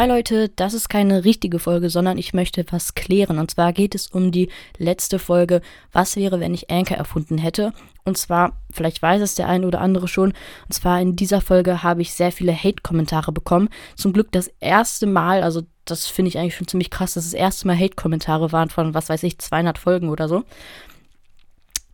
[0.00, 3.38] Hi Leute, das ist keine richtige Folge, sondern ich möchte was klären.
[3.38, 5.60] Und zwar geht es um die letzte Folge,
[5.92, 7.74] was wäre, wenn ich Anchor erfunden hätte.
[8.06, 10.32] Und zwar, vielleicht weiß es der eine oder andere schon,
[10.64, 13.68] und zwar in dieser Folge habe ich sehr viele Hate-Kommentare bekommen.
[13.94, 17.34] Zum Glück das erste Mal, also das finde ich eigentlich schon ziemlich krass, dass das
[17.34, 20.44] erste Mal Hate-Kommentare waren von, was weiß ich, 200 Folgen oder so.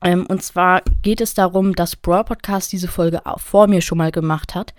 [0.05, 3.99] Ähm, und zwar geht es darum, dass Brawl Podcast diese Folge auch vor mir schon
[3.99, 4.75] mal gemacht hat.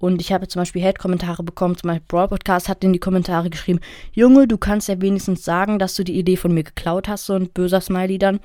[0.00, 1.76] Und ich habe zum Beispiel Hate-Kommentare bekommen.
[1.76, 3.80] Zum Beispiel Brawl Podcast hat in die Kommentare geschrieben:
[4.12, 7.34] Junge, du kannst ja wenigstens sagen, dass du die Idee von mir geklaut hast, so
[7.34, 8.40] ein böser Smiley dann.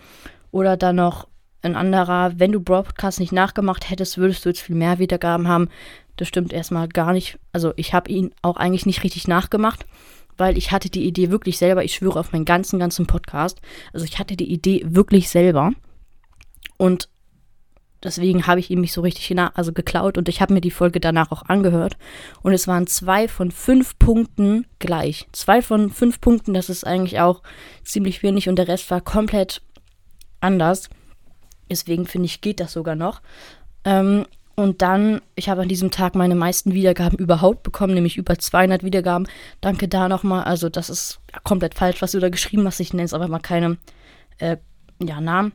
[0.52, 1.30] Oder dann noch
[1.62, 5.48] ein anderer: Wenn du Brawl Podcast nicht nachgemacht hättest, würdest du jetzt viel mehr Wiedergaben
[5.48, 5.70] haben.
[6.18, 7.40] Das stimmt erstmal gar nicht.
[7.54, 9.85] Also, ich habe ihn auch eigentlich nicht richtig nachgemacht,
[10.35, 11.85] weil ich hatte die Idee wirklich selber.
[11.85, 13.62] Ich schwöre auf meinen ganzen, ganzen Podcast.
[13.94, 15.72] Also, ich hatte die Idee wirklich selber.
[16.76, 17.08] Und
[18.05, 21.00] Deswegen habe ich ihm nicht so richtig also geklaut und ich habe mir die Folge
[21.00, 21.98] danach auch angehört.
[22.44, 25.27] Und es waren zwei von fünf Punkten gleich.
[25.32, 27.41] Zwei von fünf Punkten, das ist eigentlich auch
[27.84, 29.63] ziemlich wenig und der Rest war komplett
[30.40, 30.90] anders.
[31.68, 33.24] Deswegen finde ich, geht das sogar noch.
[33.84, 38.37] Ähm, und dann, ich habe an diesem Tag meine meisten Wiedergaben überhaupt bekommen, nämlich über
[38.37, 39.27] 200 Wiedergaben.
[39.62, 40.43] Danke da nochmal.
[40.43, 42.80] Also, das ist komplett falsch, was du da geschrieben hast.
[42.80, 43.77] Ich nenne es aber mal keine
[44.37, 44.58] äh,
[45.02, 45.54] ja, Namen.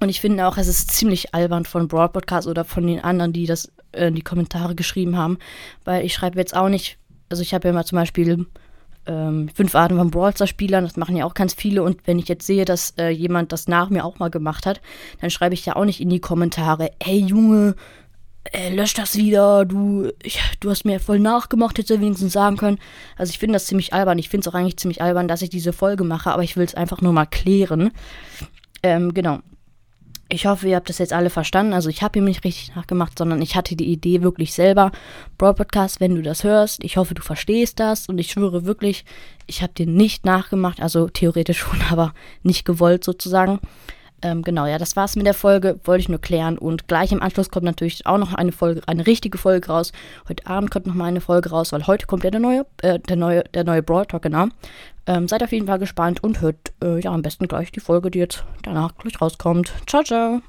[0.00, 3.32] Und ich finde auch, es ist ziemlich albern von Broad Podcast oder von den anderen,
[3.32, 5.38] die das äh, in die Kommentare geschrieben haben.
[5.84, 8.46] Weil ich schreibe jetzt auch nicht, also ich habe ja mal zum Beispiel
[9.06, 11.82] ähm, fünf Arten von Brawlster-Spielern, das machen ja auch ganz viele.
[11.82, 14.80] Und wenn ich jetzt sehe, dass äh, jemand das nach mir auch mal gemacht hat,
[15.20, 17.74] dann schreibe ich ja auch nicht in die Kommentare, ey Junge,
[18.52, 22.56] äh, lösch das wieder, du, ich, du hast mir voll nachgemacht, hätte du wenigstens sagen
[22.56, 22.78] können.
[23.16, 24.18] Also ich finde das ziemlich albern.
[24.18, 26.64] Ich finde es auch eigentlich ziemlich albern, dass ich diese Folge mache, aber ich will
[26.64, 27.90] es einfach nur mal klären.
[28.82, 29.40] Ähm, genau.
[30.30, 31.72] Ich hoffe, ihr habt das jetzt alle verstanden.
[31.72, 34.92] Also ich habe ihm nicht richtig nachgemacht, sondern ich hatte die Idee wirklich selber.
[35.38, 39.06] Broad Podcast, wenn du das hörst, ich hoffe, du verstehst das und ich schwöre wirklich,
[39.46, 42.12] ich habe dir nicht nachgemacht, also theoretisch schon, aber
[42.42, 43.58] nicht gewollt sozusagen.
[44.20, 46.58] Ähm, genau, ja, das war's mit der Folge, wollte ich nur klären.
[46.58, 49.92] Und gleich im Anschluss kommt natürlich auch noch eine Folge, eine richtige Folge raus.
[50.28, 52.98] Heute Abend kommt noch mal eine Folge raus, weil heute kommt ja der neue, äh,
[52.98, 54.46] der neue, der neue Brawl Talk, genau.
[55.06, 58.10] Ähm, seid auf jeden Fall gespannt und hört äh, ja am besten gleich die Folge,
[58.10, 59.72] die jetzt danach gleich rauskommt.
[59.86, 60.42] Ciao, ciao.